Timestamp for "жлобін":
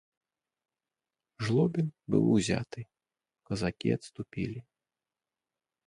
1.43-1.87